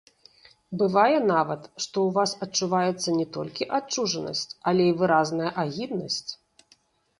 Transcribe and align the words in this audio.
Бывае 0.81 1.17
нават, 1.31 1.67
што 1.85 1.95
ў 2.07 2.09
вас 2.15 2.31
адчуваецца 2.47 3.09
не 3.19 3.27
толькі 3.37 3.69
адчужанасць, 3.81 4.43
але 4.71 4.83
і 4.91 4.97
выразная 5.05 5.55
агіднасць. 5.67 6.27